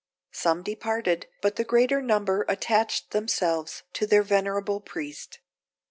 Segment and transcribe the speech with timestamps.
[0.31, 5.37] Some departed, but the greater number attached themselves to their venerable priest.